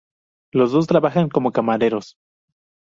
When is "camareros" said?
1.51-2.15